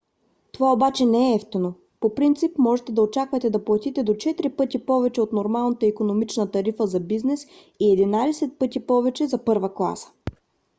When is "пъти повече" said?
4.49-5.21, 8.59-9.27